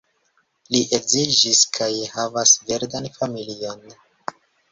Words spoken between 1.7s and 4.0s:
kaj havas verdan familion.